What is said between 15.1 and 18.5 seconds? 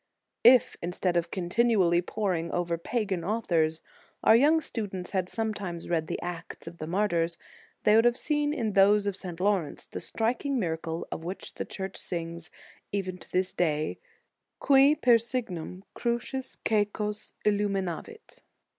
signum crucis c&cos illuminavit.